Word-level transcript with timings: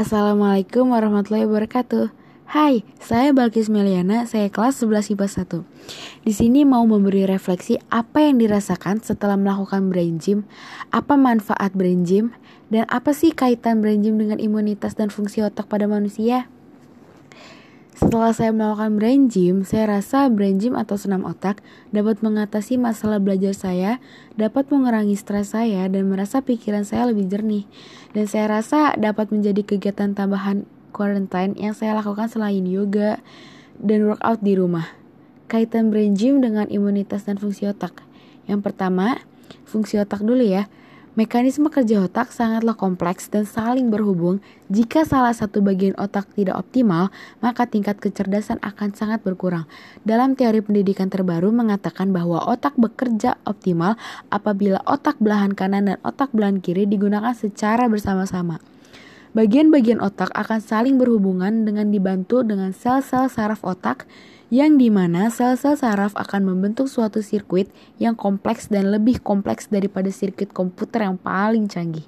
Assalamualaikum 0.00 0.96
warahmatullahi 0.96 1.44
wabarakatuh. 1.44 2.08
Hai, 2.48 2.88
saya 3.04 3.36
Balkis 3.36 3.68
Meliana, 3.68 4.24
saya 4.24 4.48
kelas 4.48 4.80
11 4.80 5.12
IPA 5.12 5.44
1. 5.44 6.24
Di 6.24 6.32
sini 6.32 6.64
mau 6.64 6.88
memberi 6.88 7.28
refleksi 7.28 7.76
apa 7.92 8.24
yang 8.24 8.40
dirasakan 8.40 9.04
setelah 9.04 9.36
melakukan 9.36 9.92
brain 9.92 10.16
gym, 10.16 10.48
apa 10.88 11.20
manfaat 11.20 11.76
brain 11.76 12.08
gym, 12.08 12.32
dan 12.72 12.88
apa 12.88 13.12
sih 13.12 13.36
kaitan 13.36 13.84
brain 13.84 14.00
gym 14.00 14.16
dengan 14.16 14.40
imunitas 14.40 14.96
dan 14.96 15.12
fungsi 15.12 15.44
otak 15.44 15.68
pada 15.68 15.84
manusia. 15.84 16.48
Setelah 18.00 18.32
saya 18.32 18.48
melakukan 18.48 18.96
brain 18.96 19.28
gym, 19.28 19.60
saya 19.60 20.00
rasa 20.00 20.32
brain 20.32 20.56
gym 20.56 20.72
atau 20.72 20.96
senam 20.96 21.20
otak 21.28 21.60
dapat 21.92 22.24
mengatasi 22.24 22.80
masalah 22.80 23.20
belajar 23.20 23.52
saya, 23.52 24.00
dapat 24.40 24.72
mengurangi 24.72 25.20
stres 25.20 25.52
saya, 25.52 25.84
dan 25.84 26.08
merasa 26.08 26.40
pikiran 26.40 26.88
saya 26.88 27.12
lebih 27.12 27.28
jernih. 27.28 27.68
Dan 28.16 28.24
saya 28.24 28.48
rasa 28.48 28.96
dapat 28.96 29.28
menjadi 29.28 29.60
kegiatan 29.68 30.16
tambahan 30.16 30.64
quarantine 30.96 31.52
yang 31.60 31.76
saya 31.76 31.92
lakukan 31.92 32.32
selain 32.32 32.64
yoga 32.64 33.20
dan 33.76 34.08
workout 34.08 34.40
di 34.40 34.56
rumah. 34.56 34.88
Kaitan 35.52 35.92
brain 35.92 36.16
gym 36.16 36.40
dengan 36.40 36.72
imunitas 36.72 37.28
dan 37.28 37.36
fungsi 37.36 37.68
otak. 37.68 38.00
Yang 38.48 38.64
pertama, 38.64 39.20
fungsi 39.68 40.00
otak 40.00 40.24
dulu 40.24 40.40
ya. 40.40 40.72
Mekanisme 41.18 41.66
kerja 41.74 42.06
otak 42.06 42.30
sangatlah 42.30 42.78
kompleks 42.78 43.26
dan 43.26 43.42
saling 43.42 43.90
berhubung. 43.90 44.38
Jika 44.70 45.02
salah 45.02 45.34
satu 45.34 45.58
bagian 45.58 45.98
otak 45.98 46.30
tidak 46.38 46.54
optimal, 46.54 47.10
maka 47.42 47.66
tingkat 47.66 47.98
kecerdasan 47.98 48.62
akan 48.62 48.94
sangat 48.94 49.18
berkurang. 49.26 49.66
Dalam 50.06 50.38
teori 50.38 50.62
pendidikan 50.62 51.10
terbaru 51.10 51.50
mengatakan 51.50 52.14
bahwa 52.14 52.38
otak 52.46 52.78
bekerja 52.78 53.42
optimal 53.42 53.98
apabila 54.30 54.78
otak 54.86 55.18
belahan 55.18 55.50
kanan 55.50 55.90
dan 55.90 55.98
otak 56.06 56.30
belahan 56.30 56.62
kiri 56.62 56.86
digunakan 56.86 57.34
secara 57.34 57.90
bersama-sama. 57.90 58.62
Bagian-bagian 59.30 60.02
otak 60.02 60.34
akan 60.34 60.58
saling 60.58 60.98
berhubungan 60.98 61.62
dengan 61.62 61.94
dibantu 61.94 62.42
dengan 62.42 62.74
sel-sel 62.74 63.30
saraf 63.30 63.62
otak 63.62 64.10
yang 64.50 64.74
di 64.74 64.90
mana 64.90 65.30
sel-sel 65.30 65.78
saraf 65.78 66.18
akan 66.18 66.50
membentuk 66.50 66.90
suatu 66.90 67.22
sirkuit 67.22 67.70
yang 68.02 68.18
kompleks 68.18 68.66
dan 68.66 68.90
lebih 68.90 69.22
kompleks 69.22 69.70
daripada 69.70 70.10
sirkuit 70.10 70.50
komputer 70.50 71.06
yang 71.06 71.14
paling 71.14 71.70
canggih. 71.70 72.02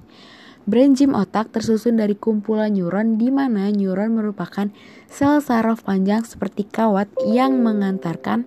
Brain 0.67 0.99
gym 0.99 1.15
otak 1.15 1.55
tersusun 1.55 1.95
dari 1.95 2.15
kumpulan 2.15 2.75
neuron 2.75 3.15
di 3.15 3.31
mana 3.31 3.71
neuron 3.71 4.19
merupakan 4.19 4.67
sel 5.07 5.39
saraf 5.39 5.87
panjang 5.87 6.27
seperti 6.27 6.67
kawat 6.67 7.07
yang 7.23 7.63
mengantarkan 7.63 8.43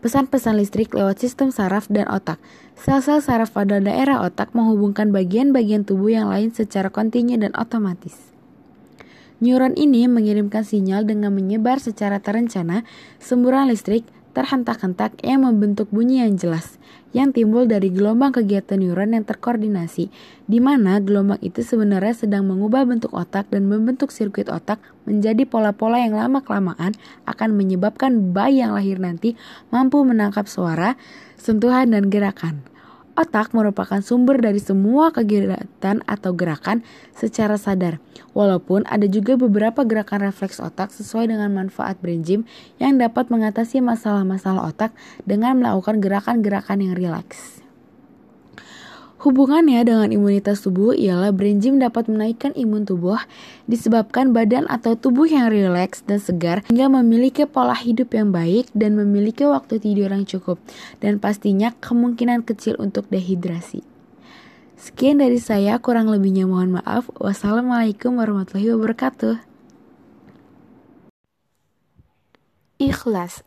pesan-pesan 0.00 0.58
listrik 0.58 0.90
lewat 0.96 1.20
sistem 1.20 1.52
saraf 1.52 1.86
dan 1.92 2.08
otak. 2.10 2.40
Sel-sel 2.74 3.22
saraf 3.22 3.54
pada 3.54 3.78
daerah 3.78 4.24
otak 4.24 4.50
menghubungkan 4.56 5.14
bagian-bagian 5.14 5.86
tubuh 5.86 6.10
yang 6.10 6.32
lain 6.32 6.50
secara 6.50 6.90
kontinu 6.90 7.36
dan 7.38 7.54
otomatis. 7.54 8.34
Neuron 9.44 9.76
ini 9.76 10.08
mengirimkan 10.08 10.64
sinyal 10.64 11.04
dengan 11.04 11.34
menyebar 11.34 11.76
secara 11.76 12.22
terencana 12.22 12.86
semburan 13.20 13.68
listrik 13.68 14.08
terhentak-hentak 14.34 15.16
yang 15.22 15.46
membentuk 15.46 15.88
bunyi 15.94 16.26
yang 16.26 16.34
jelas 16.36 16.76
yang 17.14 17.30
timbul 17.30 17.64
dari 17.64 17.94
gelombang 17.94 18.34
kegiatan 18.34 18.74
neuron 18.74 19.14
yang 19.14 19.22
terkoordinasi, 19.22 20.10
di 20.50 20.58
mana 20.58 20.98
gelombang 20.98 21.38
itu 21.46 21.62
sebenarnya 21.62 22.26
sedang 22.26 22.50
mengubah 22.50 22.82
bentuk 22.82 23.14
otak 23.14 23.46
dan 23.54 23.70
membentuk 23.70 24.10
sirkuit 24.10 24.50
otak 24.50 24.82
menjadi 25.06 25.46
pola-pola 25.46 26.02
yang 26.02 26.18
lama-kelamaan 26.18 26.92
akan 27.24 27.50
menyebabkan 27.54 28.34
bayi 28.34 28.66
yang 28.66 28.74
lahir 28.74 28.98
nanti 28.98 29.38
mampu 29.70 30.02
menangkap 30.02 30.50
suara, 30.50 30.98
sentuhan, 31.38 31.94
dan 31.94 32.10
gerakan. 32.10 32.73
Otak 33.14 33.54
merupakan 33.54 34.02
sumber 34.02 34.42
dari 34.42 34.58
semua 34.58 35.14
kegiatan 35.14 36.02
atau 36.02 36.34
gerakan 36.34 36.82
secara 37.14 37.54
sadar. 37.54 38.02
Walaupun 38.34 38.82
ada 38.90 39.06
juga 39.06 39.38
beberapa 39.38 39.86
gerakan 39.86 40.26
refleks 40.26 40.58
otak 40.58 40.90
sesuai 40.90 41.30
dengan 41.30 41.54
manfaat 41.54 42.02
brain 42.02 42.26
gym 42.26 42.42
yang 42.82 42.98
dapat 42.98 43.30
mengatasi 43.30 43.78
masalah-masalah 43.78 44.66
otak 44.66 44.90
dengan 45.22 45.62
melakukan 45.62 46.02
gerakan-gerakan 46.02 46.82
yang 46.82 46.98
rileks. 46.98 47.63
Hubungannya 49.24 49.80
dengan 49.88 50.12
imunitas 50.12 50.60
tubuh 50.60 50.92
ialah 50.92 51.32
brain 51.32 51.56
gym 51.56 51.80
dapat 51.80 52.12
menaikkan 52.12 52.52
imun 52.52 52.84
tubuh 52.84 53.16
disebabkan 53.64 54.36
badan 54.36 54.68
atau 54.68 55.00
tubuh 55.00 55.24
yang 55.24 55.48
rileks 55.48 56.04
dan 56.04 56.20
segar 56.20 56.60
hingga 56.68 56.92
memiliki 57.00 57.48
pola 57.48 57.72
hidup 57.72 58.12
yang 58.12 58.36
baik 58.36 58.68
dan 58.76 59.00
memiliki 59.00 59.48
waktu 59.48 59.80
tidur 59.80 60.12
yang 60.12 60.28
cukup 60.28 60.60
dan 61.00 61.16
pastinya 61.16 61.72
kemungkinan 61.80 62.44
kecil 62.44 62.76
untuk 62.76 63.08
dehidrasi. 63.08 63.80
Sekian 64.76 65.16
dari 65.16 65.40
saya, 65.40 65.80
kurang 65.80 66.12
lebihnya 66.12 66.44
mohon 66.44 66.76
maaf. 66.76 67.08
Wassalamualaikum 67.16 68.20
warahmatullahi 68.20 68.76
wabarakatuh. 68.76 69.40
Ikhlas 72.76 73.40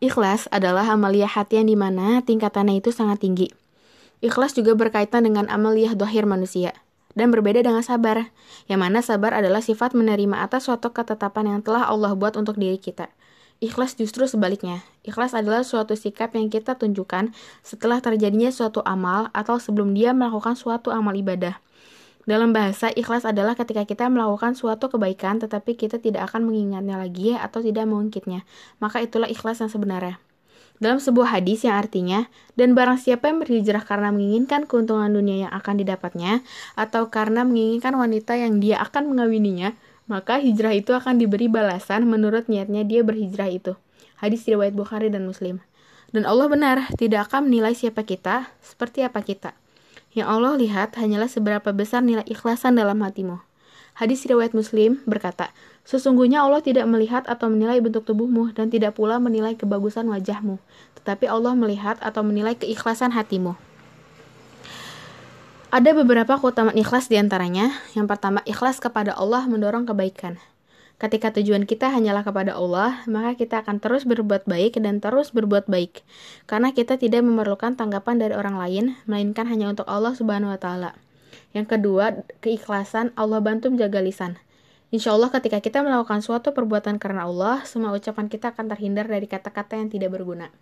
Ikhlas 0.00 0.48
adalah 0.48 0.88
amalia 0.88 1.28
hati 1.28 1.60
yang 1.60 1.68
di 1.68 1.76
mana 1.76 2.24
tingkatannya 2.24 2.80
itu 2.80 2.88
sangat 2.88 3.20
tinggi. 3.20 3.61
Ikhlas 4.22 4.54
juga 4.54 4.78
berkaitan 4.78 5.26
dengan 5.26 5.50
amaliyah 5.50 5.98
dohir 5.98 6.30
manusia 6.30 6.78
dan 7.18 7.34
berbeda 7.34 7.60
dengan 7.60 7.84
sabar, 7.84 8.32
yang 8.70 8.80
mana 8.80 9.04
sabar 9.04 9.36
adalah 9.36 9.60
sifat 9.60 9.92
menerima 9.92 10.46
atas 10.46 10.70
suatu 10.70 10.94
ketetapan 10.94 11.56
yang 11.56 11.60
telah 11.60 11.90
Allah 11.90 12.14
buat 12.16 12.38
untuk 12.38 12.56
diri 12.56 12.78
kita. 12.80 13.10
Ikhlas 13.62 13.94
justru 13.94 14.26
sebaliknya. 14.26 14.82
Ikhlas 15.06 15.34
adalah 15.38 15.62
suatu 15.62 15.94
sikap 15.94 16.34
yang 16.34 16.50
kita 16.50 16.74
tunjukkan 16.74 17.30
setelah 17.62 18.02
terjadinya 18.02 18.50
suatu 18.50 18.82
amal 18.82 19.30
atau 19.30 19.58
sebelum 19.58 19.94
dia 19.94 20.10
melakukan 20.10 20.58
suatu 20.58 20.90
amal 20.90 21.14
ibadah. 21.14 21.62
Dalam 22.22 22.54
bahasa, 22.54 22.94
ikhlas 22.94 23.26
adalah 23.26 23.58
ketika 23.58 23.82
kita 23.82 24.06
melakukan 24.06 24.54
suatu 24.54 24.86
kebaikan 24.86 25.42
tetapi 25.42 25.74
kita 25.74 25.98
tidak 25.98 26.30
akan 26.30 26.46
mengingatnya 26.46 26.94
lagi 26.94 27.34
atau 27.34 27.58
tidak 27.58 27.90
mengungkitnya. 27.90 28.46
Maka 28.78 29.02
itulah 29.02 29.26
ikhlas 29.26 29.58
yang 29.58 29.70
sebenarnya 29.70 30.22
dalam 30.82 30.98
sebuah 30.98 31.38
hadis 31.38 31.62
yang 31.62 31.78
artinya, 31.78 32.26
dan 32.58 32.74
barang 32.74 32.98
siapa 32.98 33.30
yang 33.30 33.38
berhijrah 33.38 33.86
karena 33.86 34.10
menginginkan 34.10 34.66
keuntungan 34.66 35.14
dunia 35.14 35.46
yang 35.46 35.52
akan 35.54 35.78
didapatnya, 35.78 36.42
atau 36.74 37.06
karena 37.06 37.46
menginginkan 37.46 37.94
wanita 37.94 38.34
yang 38.34 38.58
dia 38.58 38.82
akan 38.82 39.14
mengawininya, 39.14 39.78
maka 40.10 40.42
hijrah 40.42 40.74
itu 40.74 40.90
akan 40.90 41.22
diberi 41.22 41.46
balasan 41.46 42.10
menurut 42.10 42.50
niatnya 42.50 42.82
dia 42.82 43.06
berhijrah 43.06 43.46
itu. 43.46 43.78
Hadis 44.18 44.42
riwayat 44.42 44.74
Bukhari 44.74 45.06
dan 45.06 45.22
Muslim. 45.22 45.62
Dan 46.10 46.26
Allah 46.26 46.50
benar, 46.50 46.90
tidak 46.98 47.30
akan 47.30 47.46
menilai 47.46 47.78
siapa 47.78 48.02
kita, 48.02 48.50
seperti 48.58 49.06
apa 49.06 49.22
kita. 49.22 49.54
Yang 50.12 50.28
Allah 50.28 50.52
lihat 50.58 50.98
hanyalah 50.98 51.30
seberapa 51.30 51.70
besar 51.72 52.04
nilai 52.04 52.26
ikhlasan 52.26 52.76
dalam 52.76 53.00
hatimu. 53.00 53.40
Hadis 53.92 54.24
riwayat 54.24 54.56
Muslim 54.56 55.04
berkata, 55.04 55.52
Sesungguhnya 55.82 56.46
Allah 56.46 56.62
tidak 56.62 56.86
melihat 56.86 57.26
atau 57.26 57.50
menilai 57.50 57.82
bentuk 57.82 58.06
tubuhmu 58.06 58.54
dan 58.54 58.70
tidak 58.70 58.94
pula 58.96 59.18
menilai 59.18 59.58
kebagusan 59.58 60.06
wajahmu, 60.06 60.62
tetapi 61.02 61.26
Allah 61.26 61.58
melihat 61.58 61.98
atau 61.98 62.22
menilai 62.22 62.54
keikhlasan 62.54 63.10
hatimu. 63.12 63.58
Ada 65.72 65.96
beberapa 65.96 66.36
keutamaan 66.36 66.76
ikhlas 66.76 67.08
di 67.08 67.16
antaranya. 67.16 67.72
Yang 67.96 68.06
pertama, 68.12 68.44
ikhlas 68.44 68.76
kepada 68.76 69.16
Allah 69.16 69.48
mendorong 69.48 69.88
kebaikan. 69.88 70.36
Ketika 71.00 71.34
tujuan 71.34 71.66
kita 71.66 71.90
hanyalah 71.90 72.22
kepada 72.22 72.54
Allah, 72.54 73.02
maka 73.10 73.34
kita 73.34 73.64
akan 73.66 73.82
terus 73.82 74.06
berbuat 74.06 74.46
baik 74.46 74.78
dan 74.78 75.02
terus 75.02 75.34
berbuat 75.34 75.66
baik. 75.66 76.06
Karena 76.46 76.70
kita 76.70 76.94
tidak 76.94 77.26
memerlukan 77.26 77.74
tanggapan 77.74 78.22
dari 78.22 78.38
orang 78.38 78.54
lain, 78.54 78.84
melainkan 79.10 79.50
hanya 79.50 79.72
untuk 79.72 79.88
Allah 79.90 80.14
Subhanahu 80.14 80.54
wa 80.54 80.60
taala. 80.62 80.94
Yang 81.52 81.76
kedua, 81.76 82.24
keikhlasan 82.40 83.12
Allah 83.16 83.40
bantu 83.44 83.68
menjaga 83.68 84.00
lisan. 84.00 84.40
Insya 84.92 85.16
Allah 85.16 85.32
ketika 85.32 85.60
kita 85.60 85.80
melakukan 85.80 86.20
suatu 86.20 86.52
perbuatan 86.52 87.00
karena 87.00 87.24
Allah, 87.24 87.64
semua 87.64 87.96
ucapan 87.96 88.28
kita 88.28 88.52
akan 88.52 88.72
terhindar 88.72 89.08
dari 89.08 89.24
kata-kata 89.24 89.80
yang 89.80 89.88
tidak 89.88 90.12
berguna. 90.12 90.52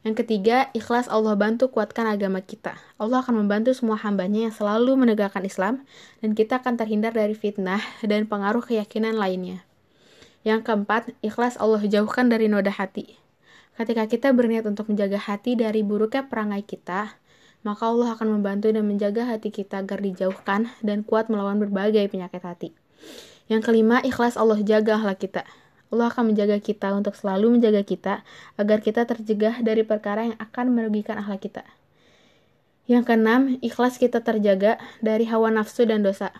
Yang 0.00 0.24
ketiga, 0.24 0.72
ikhlas 0.72 1.12
Allah 1.12 1.36
bantu 1.36 1.68
kuatkan 1.68 2.08
agama 2.08 2.40
kita. 2.40 2.72
Allah 2.96 3.20
akan 3.20 3.44
membantu 3.44 3.76
semua 3.76 4.00
hambanya 4.00 4.48
yang 4.48 4.54
selalu 4.54 4.96
menegakkan 4.96 5.44
Islam, 5.44 5.84
dan 6.24 6.32
kita 6.32 6.58
akan 6.64 6.80
terhindar 6.80 7.12
dari 7.12 7.36
fitnah 7.36 7.84
dan 8.00 8.24
pengaruh 8.24 8.64
keyakinan 8.64 9.20
lainnya. 9.20 9.62
Yang 10.40 10.72
keempat, 10.72 11.12
ikhlas 11.20 11.60
Allah 11.60 11.84
jauhkan 11.84 12.32
dari 12.32 12.48
noda 12.48 12.72
hati. 12.72 13.20
Ketika 13.76 14.08
kita 14.08 14.32
berniat 14.32 14.64
untuk 14.64 14.88
menjaga 14.88 15.20
hati 15.20 15.52
dari 15.52 15.84
buruknya 15.84 16.32
perangai 16.32 16.64
kita, 16.64 17.19
maka 17.60 17.88
Allah 17.88 18.16
akan 18.16 18.40
membantu 18.40 18.72
dan 18.72 18.88
menjaga 18.88 19.28
hati 19.28 19.52
kita 19.52 19.84
agar 19.84 20.00
dijauhkan 20.00 20.72
dan 20.80 21.04
kuat 21.04 21.28
melawan 21.28 21.60
berbagai 21.60 22.08
penyakit 22.08 22.40
hati. 22.40 22.68
Yang 23.50 23.68
kelima, 23.68 24.00
ikhlas 24.00 24.38
Allah 24.40 24.62
jaga 24.64 24.96
akhlak 24.96 25.18
kita. 25.20 25.42
Allah 25.90 26.06
akan 26.06 26.32
menjaga 26.32 26.62
kita 26.62 26.94
untuk 26.94 27.18
selalu 27.18 27.58
menjaga 27.58 27.82
kita 27.82 28.22
agar 28.54 28.78
kita 28.78 29.04
terjegah 29.10 29.58
dari 29.58 29.82
perkara 29.82 30.30
yang 30.30 30.38
akan 30.38 30.70
merugikan 30.70 31.18
akhlak 31.18 31.42
kita. 31.42 31.64
Yang 32.86 33.10
keenam, 33.10 33.58
ikhlas 33.58 33.98
kita 33.98 34.22
terjaga 34.22 34.78
dari 35.02 35.26
hawa 35.26 35.50
nafsu 35.50 35.86
dan 35.86 36.06
dosa. 36.06 36.30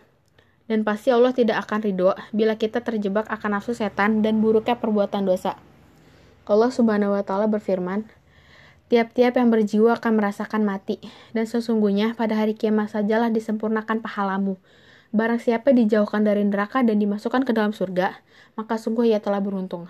Dan 0.70 0.86
pasti 0.86 1.10
Allah 1.10 1.34
tidak 1.34 1.66
akan 1.66 1.82
ridho 1.82 2.14
bila 2.30 2.54
kita 2.54 2.78
terjebak 2.78 3.26
akan 3.26 3.58
nafsu 3.58 3.74
setan 3.74 4.22
dan 4.22 4.38
buruknya 4.38 4.78
perbuatan 4.78 5.26
dosa. 5.26 5.58
Allah 6.46 6.70
Subhanahu 6.70 7.14
wa 7.14 7.22
taala 7.26 7.50
berfirman, 7.50 8.06
Tiap-tiap 8.90 9.38
yang 9.38 9.54
berjiwa 9.54 10.02
akan 10.02 10.18
merasakan 10.18 10.66
mati, 10.66 10.98
dan 11.30 11.46
sesungguhnya 11.46 12.18
pada 12.18 12.34
hari 12.34 12.58
kiamat 12.58 12.90
sajalah 12.90 13.30
disempurnakan 13.30 14.02
pahalamu. 14.02 14.58
Barang 15.14 15.38
siapa 15.38 15.70
dijauhkan 15.70 16.26
dari 16.26 16.42
neraka 16.42 16.82
dan 16.82 16.98
dimasukkan 16.98 17.46
ke 17.46 17.54
dalam 17.54 17.70
surga, 17.70 18.18
maka 18.58 18.82
sungguh 18.82 19.14
ia 19.14 19.22
telah 19.22 19.38
beruntung. 19.38 19.86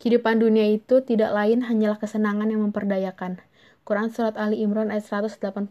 Kehidupan 0.00 0.40
dunia 0.40 0.64
itu 0.72 1.04
tidak 1.04 1.36
lain 1.36 1.68
hanyalah 1.68 2.00
kesenangan 2.00 2.48
yang 2.48 2.64
memperdayakan. 2.64 3.44
Quran 3.84 4.08
Surat 4.08 4.40
Ali 4.40 4.64
Imran 4.64 4.88
ayat 4.88 5.04
185 5.04 5.68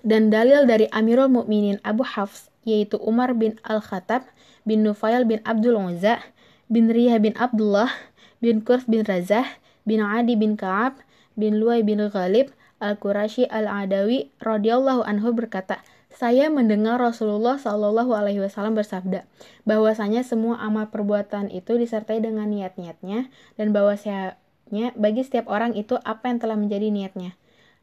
Dan 0.00 0.32
dalil 0.32 0.64
dari 0.64 0.88
Amirul 0.96 1.28
Mukminin 1.28 1.76
Abu 1.84 2.08
Hafs, 2.08 2.48
yaitu 2.64 2.96
Umar 3.04 3.36
bin 3.36 3.60
Al-Khattab 3.68 4.24
bin 4.64 4.80
Nufail 4.80 5.28
bin 5.28 5.44
Abdul 5.44 5.76
Uzza 5.76 6.24
bin 6.72 6.88
Riyah 6.88 7.20
bin 7.20 7.36
Abdullah 7.36 7.92
bin 8.40 8.64
Kurf 8.64 8.88
bin 8.88 9.04
Razah 9.04 9.59
bin 9.88 10.04
Adi 10.04 10.36
bin 10.36 10.56
Ka'ab 10.58 11.00
bin 11.38 11.60
Luay 11.62 11.80
bin 11.80 12.02
Ghalib 12.10 12.52
Al-Qurashi 12.80 13.44
Al-Adawi 13.44 14.32
radhiyallahu 14.40 15.04
anhu 15.04 15.36
berkata, 15.36 15.84
saya 16.10 16.48
mendengar 16.48 16.96
Rasulullah 16.96 17.60
Shallallahu 17.60 18.16
Alaihi 18.16 18.40
Wasallam 18.42 18.74
bersabda 18.74 19.28
bahwasanya 19.68 20.26
semua 20.26 20.58
amal 20.58 20.88
perbuatan 20.88 21.52
itu 21.52 21.76
disertai 21.76 22.24
dengan 22.24 22.50
niat-niatnya 22.50 23.30
dan 23.60 23.66
bahwasanya 23.70 24.96
bagi 24.96 25.22
setiap 25.22 25.46
orang 25.46 25.76
itu 25.76 26.00
apa 26.02 26.32
yang 26.32 26.38
telah 26.42 26.56
menjadi 26.58 26.88
niatnya. 26.88 27.36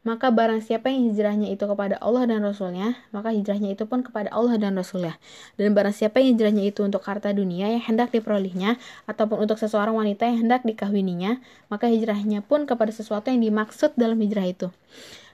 Maka 0.08 0.32
barang 0.32 0.64
siapa 0.64 0.88
yang 0.88 1.12
hijrahnya 1.12 1.52
itu 1.52 1.68
kepada 1.68 2.00
Allah 2.00 2.24
dan 2.24 2.40
Rasulnya, 2.40 2.96
maka 3.12 3.28
hijrahnya 3.28 3.76
itu 3.76 3.84
pun 3.84 4.00
kepada 4.00 4.32
Allah 4.32 4.56
dan 4.56 4.72
Rasulnya. 4.72 5.20
Dan 5.60 5.76
barang 5.76 5.92
siapa 5.92 6.16
yang 6.24 6.32
hijrahnya 6.32 6.64
itu 6.64 6.80
untuk 6.80 7.04
harta 7.04 7.28
dunia 7.28 7.68
yang 7.68 7.84
hendak 7.84 8.08
diperolehnya, 8.16 8.80
ataupun 9.04 9.44
untuk 9.44 9.60
seseorang 9.60 9.92
wanita 9.92 10.24
yang 10.24 10.48
hendak 10.48 10.64
dikahwininya, 10.64 11.44
maka 11.68 11.92
hijrahnya 11.92 12.40
pun 12.40 12.64
kepada 12.64 12.88
sesuatu 12.88 13.28
yang 13.28 13.44
dimaksud 13.44 14.00
dalam 14.00 14.16
hijrah 14.16 14.48
itu. 14.48 14.72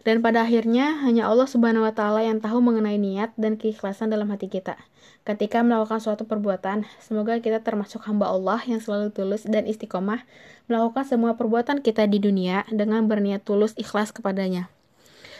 Dan 0.04 0.20
pada 0.20 0.44
akhirnya 0.44 1.00
hanya 1.00 1.32
Allah 1.32 1.48
Subhanahu 1.48 1.88
wa 1.88 1.96
taala 1.96 2.20
yang 2.20 2.36
tahu 2.36 2.60
mengenai 2.60 3.00
niat 3.00 3.32
dan 3.40 3.56
keikhlasan 3.56 4.12
dalam 4.12 4.28
hati 4.28 4.52
kita. 4.52 4.76
Ketika 5.24 5.64
melakukan 5.64 6.04
suatu 6.04 6.28
perbuatan, 6.28 6.84
semoga 7.00 7.40
kita 7.40 7.64
termasuk 7.64 8.04
hamba 8.04 8.28
Allah 8.28 8.60
yang 8.68 8.84
selalu 8.84 9.08
tulus 9.16 9.48
dan 9.48 9.64
istiqomah 9.64 10.20
melakukan 10.68 11.08
semua 11.08 11.40
perbuatan 11.40 11.80
kita 11.80 12.04
di 12.04 12.20
dunia 12.20 12.68
dengan 12.68 13.08
berniat 13.08 13.48
tulus 13.48 13.72
ikhlas 13.80 14.12
kepadanya. 14.12 14.68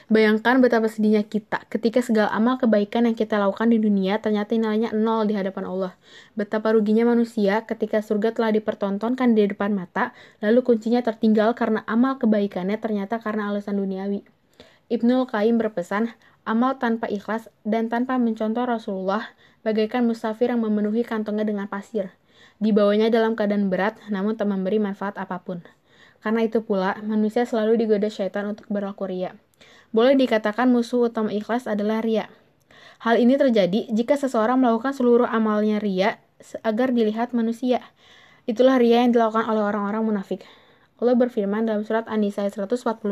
Bayangkan 0.09 0.61
betapa 0.61 0.85
sedihnya 0.85 1.25
kita 1.25 1.65
ketika 1.73 2.05
segala 2.05 2.29
amal 2.33 2.61
kebaikan 2.61 3.09
yang 3.09 3.17
kita 3.17 3.41
lakukan 3.41 3.73
di 3.73 3.81
dunia 3.81 4.21
ternyata 4.21 4.53
nilainya 4.53 4.93
nol 4.93 5.25
di 5.25 5.33
hadapan 5.33 5.65
Allah. 5.65 5.93
Betapa 6.37 6.77
ruginya 6.77 7.09
manusia 7.09 7.65
ketika 7.65 8.05
surga 8.05 8.37
telah 8.37 8.53
dipertontonkan 8.53 9.33
di 9.33 9.49
depan 9.49 9.73
mata, 9.73 10.13
lalu 10.45 10.61
kuncinya 10.61 11.01
tertinggal 11.01 11.57
karena 11.57 11.85
amal 11.89 12.21
kebaikannya 12.21 12.77
ternyata 12.77 13.17
karena 13.17 13.49
alasan 13.49 13.81
duniawi. 13.81 14.34
Ibnul 14.93 15.25
Qayyim 15.33 15.57
berpesan, 15.57 16.13
amal 16.45 16.77
tanpa 16.77 17.09
ikhlas 17.09 17.49
dan 17.65 17.89
tanpa 17.89 18.21
mencontoh 18.21 18.69
Rasulullah 18.69 19.33
bagaikan 19.65 20.05
musafir 20.05 20.53
yang 20.53 20.61
memenuhi 20.61 21.01
kantongnya 21.01 21.49
dengan 21.49 21.67
pasir. 21.73 22.13
Dibawanya 22.61 23.09
dalam 23.09 23.33
keadaan 23.33 23.73
berat, 23.73 23.97
namun 24.13 24.37
tak 24.37 24.53
memberi 24.53 24.77
manfaat 24.77 25.17
apa 25.17 25.41
pun. 25.41 25.65
Karena 26.21 26.45
itu 26.45 26.61
pula, 26.61 27.01
manusia 27.01 27.49
selalu 27.49 27.81
digoda 27.81 28.13
syaitan 28.13 28.45
untuk 28.49 28.69
berlaku 28.69 29.09
ria. 29.09 29.37
Boleh 29.93 30.17
dikatakan 30.17 30.69
musuh 30.69 31.09
utama 31.09 31.33
ikhlas 31.33 31.65
adalah 31.65 32.05
ria. 32.05 32.29
Hal 33.01 33.21
ini 33.21 33.37
terjadi 33.37 33.89
jika 33.93 34.17
seseorang 34.17 34.61
melakukan 34.61 34.97
seluruh 34.97 35.29
amalnya 35.29 35.81
ria 35.81 36.21
agar 36.61 36.93
dilihat 36.93 37.33
manusia. 37.33 37.81
Itulah 38.45 38.77
ria 38.77 39.05
yang 39.05 39.17
dilakukan 39.17 39.49
oleh 39.49 39.65
orang-orang 39.65 40.05
munafik. 40.05 40.45
Allah 41.01 41.17
berfirman 41.17 41.69
dalam 41.69 41.83
surat 41.85 42.07
An-Nisa 42.07 42.47
142, 42.49 43.05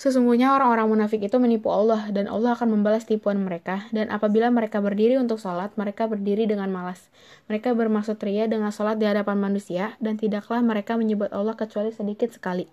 Sesungguhnya 0.00 0.56
orang-orang 0.56 0.88
munafik 0.88 1.20
itu 1.20 1.36
menipu 1.36 1.68
Allah 1.68 2.08
dan 2.08 2.24
Allah 2.24 2.56
akan 2.56 2.72
membalas 2.72 3.04
tipuan 3.04 3.36
mereka. 3.36 3.84
Dan 3.92 4.08
apabila 4.08 4.48
mereka 4.48 4.80
berdiri 4.80 5.20
untuk 5.20 5.36
sholat, 5.36 5.76
mereka 5.76 6.08
berdiri 6.08 6.48
dengan 6.48 6.72
malas. 6.72 7.12
Mereka 7.52 7.76
bermaksud 7.76 8.16
ria 8.24 8.48
dengan 8.48 8.72
sholat 8.72 8.96
di 8.96 9.04
hadapan 9.04 9.36
manusia 9.36 10.00
dan 10.00 10.16
tidaklah 10.16 10.64
mereka 10.64 10.96
menyebut 10.96 11.28
Allah 11.36 11.52
kecuali 11.52 11.92
sedikit 11.92 12.32
sekali. 12.32 12.64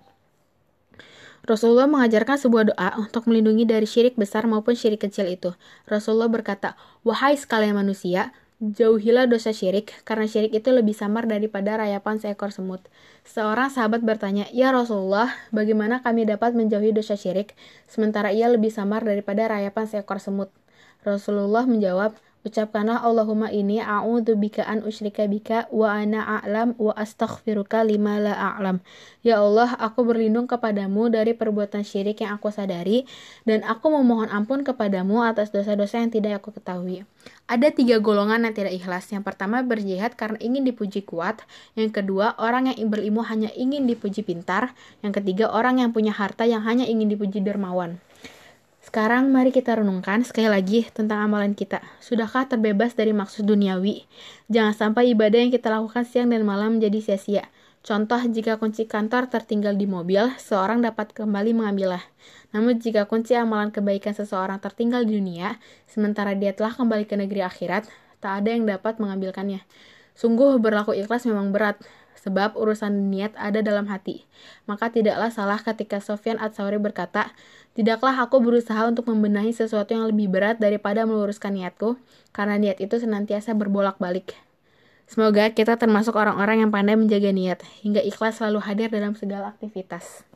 Rasulullah 1.43 1.91
mengajarkan 1.91 2.39
sebuah 2.39 2.63
doa 2.71 2.89
untuk 2.95 3.27
melindungi 3.27 3.67
dari 3.67 3.83
syirik 3.83 4.15
besar 4.15 4.47
maupun 4.47 4.79
syirik 4.79 5.03
kecil 5.03 5.27
itu. 5.27 5.51
Rasulullah 5.83 6.31
berkata, 6.31 6.79
Wahai 7.03 7.35
sekalian 7.35 7.75
manusia, 7.75 8.31
Jauhilah 8.57 9.29
dosa 9.29 9.53
syirik, 9.53 9.93
karena 10.01 10.25
syirik 10.25 10.49
itu 10.49 10.73
lebih 10.73 10.97
samar 10.97 11.29
daripada 11.29 11.77
rayapan 11.77 12.17
seekor 12.17 12.49
semut. 12.49 12.81
Seorang 13.21 13.69
sahabat 13.69 14.01
bertanya, 14.01 14.49
Ya 14.49 14.73
Rasulullah, 14.73 15.29
bagaimana 15.53 16.01
kami 16.01 16.25
dapat 16.25 16.57
menjauhi 16.57 16.89
dosa 16.89 17.13
syirik, 17.13 17.53
sementara 17.85 18.33
ia 18.33 18.49
lebih 18.49 18.73
samar 18.73 19.05
daripada 19.05 19.45
rayapan 19.45 19.85
seekor 19.85 20.17
semut? 20.17 20.49
Rasulullah 21.05 21.69
menjawab, 21.69 22.17
Ucapkanlah 22.45 23.01
Allahumma 23.01 23.49
ini 23.49 23.81
a'udzu 23.81 24.37
bika 24.37 24.61
an 24.63 24.85
usyrika 24.85 25.25
bika 25.25 25.65
wa 25.73 25.89
ana 25.89 26.21
a'lam 26.39 26.77
wa 26.77 26.93
astaghfiruka 26.93 27.81
lima 27.81 28.21
la 28.21 28.37
a'lam. 28.37 28.79
Ya 29.25 29.41
Allah, 29.41 29.73
aku 29.75 30.05
berlindung 30.05 30.45
kepadamu 30.45 31.09
dari 31.09 31.33
perbuatan 31.33 31.81
syirik 31.81 32.21
yang 32.21 32.37
aku 32.37 32.53
sadari 32.53 33.09
dan 33.43 33.65
aku 33.65 33.89
memohon 33.89 34.29
ampun 34.29 34.61
kepadamu 34.61 35.25
atas 35.25 35.49
dosa-dosa 35.49 35.99
yang 35.99 36.13
tidak 36.13 36.39
aku 36.39 36.55
ketahui. 36.55 37.03
Ada 37.47 37.71
tiga 37.75 37.99
golongan 37.99 38.47
yang 38.47 38.55
tidak 38.55 38.75
ikhlas. 38.75 39.11
Yang 39.11 39.27
pertama 39.27 39.63
berjihad 39.63 40.15
karena 40.15 40.39
ingin 40.39 40.63
dipuji 40.63 41.03
kuat. 41.03 41.43
Yang 41.75 41.99
kedua 42.03 42.35
orang 42.39 42.71
yang 42.71 42.87
berilmu 42.87 43.23
hanya 43.27 43.51
ingin 43.55 43.87
dipuji 43.87 44.23
pintar. 44.23 44.71
Yang 45.03 45.23
ketiga 45.23 45.51
orang 45.51 45.83
yang 45.83 45.91
punya 45.91 46.15
harta 46.15 46.47
yang 46.47 46.63
hanya 46.63 46.87
ingin 46.87 47.11
dipuji 47.11 47.43
dermawan. 47.43 47.99
Sekarang 48.87 49.35
mari 49.35 49.51
kita 49.51 49.75
renungkan 49.75 50.23
sekali 50.23 50.47
lagi 50.47 50.87
tentang 50.95 51.19
amalan 51.19 51.51
kita. 51.51 51.83
Sudahkah 51.99 52.47
terbebas 52.47 52.95
dari 52.95 53.11
maksud 53.11 53.43
duniawi? 53.43 54.07
Jangan 54.47 54.71
sampai 54.71 55.11
ibadah 55.11 55.43
yang 55.43 55.51
kita 55.51 55.67
lakukan 55.67 56.07
siang 56.07 56.31
dan 56.31 56.47
malam 56.47 56.79
menjadi 56.79 57.03
sia-sia. 57.03 57.51
Contoh, 57.83 58.15
jika 58.31 58.55
kunci 58.55 58.87
kantor 58.87 59.27
tertinggal 59.27 59.75
di 59.75 59.91
mobil, 59.91 60.31
seorang 60.39 60.79
dapat 60.79 61.11
kembali 61.11 61.51
mengambilnya. 61.51 61.99
Namun 62.55 62.79
jika 62.79 63.03
kunci 63.11 63.35
amalan 63.35 63.75
kebaikan 63.75 64.15
seseorang 64.15 64.63
tertinggal 64.63 65.03
di 65.03 65.19
dunia, 65.19 65.59
sementara 65.83 66.31
dia 66.31 66.55
telah 66.55 66.71
kembali 66.71 67.11
ke 67.11 67.19
negeri 67.19 67.43
akhirat, 67.43 67.91
tak 68.23 68.39
ada 68.39 68.55
yang 68.55 68.63
dapat 68.63 69.03
mengambilkannya. 69.03 69.67
Sungguh 70.15 70.63
berlaku 70.63 70.95
ikhlas 70.95 71.27
memang 71.27 71.51
berat, 71.51 71.75
sebab 72.19 72.57
urusan 72.57 73.13
niat 73.13 73.37
ada 73.39 73.63
dalam 73.63 73.87
hati. 73.87 74.27
Maka 74.67 74.91
tidaklah 74.91 75.31
salah 75.31 75.61
ketika 75.61 76.03
Sofyan 76.03 76.41
At-Sauri 76.41 76.81
berkata, 76.81 77.31
Tidaklah 77.77 78.25
aku 78.25 78.41
berusaha 78.41 78.89
untuk 78.89 79.05
membenahi 79.05 79.53
sesuatu 79.53 79.93
yang 79.93 80.09
lebih 80.09 80.33
berat 80.33 80.57
daripada 80.57 81.05
meluruskan 81.05 81.53
niatku, 81.53 81.93
karena 82.33 82.57
niat 82.57 82.81
itu 82.81 82.97
senantiasa 82.97 83.53
berbolak-balik. 83.53 84.33
Semoga 85.07 85.55
kita 85.55 85.79
termasuk 85.79 86.19
orang-orang 86.19 86.67
yang 86.67 86.73
pandai 86.73 86.99
menjaga 86.99 87.31
niat, 87.31 87.63
hingga 87.79 88.03
ikhlas 88.03 88.43
selalu 88.43 88.59
hadir 88.65 88.89
dalam 88.91 89.15
segala 89.15 89.55
aktivitas. 89.55 90.26